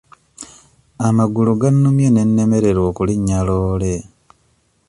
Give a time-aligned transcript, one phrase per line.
[1.07, 3.93] Amagulu gannumye ne nnemererwa okulinnya loole.